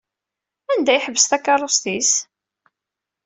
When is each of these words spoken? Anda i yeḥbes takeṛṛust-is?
Anda 0.71 0.91
i 0.95 0.95
yeḥbes 0.97 1.25
takeṛṛust-is? 1.25 2.11